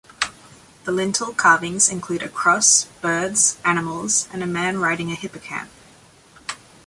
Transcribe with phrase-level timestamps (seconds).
[0.85, 5.67] The lintel carvings include a cross, birds, animals, and a man riding a hippocamp.